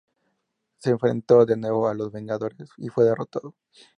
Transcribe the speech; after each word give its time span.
Se 0.79 0.89
enfrentó 0.89 1.45
de 1.45 1.55
nuevo 1.57 1.87
a 1.87 1.93
los 1.93 2.11
Vengadores 2.11 2.71
y 2.79 2.87
fue 2.89 3.03
derrotado. 3.05 3.53